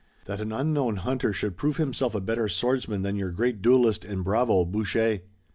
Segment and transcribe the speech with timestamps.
[0.25, 4.23] "That an unknown hunter should prove himself a better swordsman than your great duelist and
[4.23, 5.19] bravo, Boucher."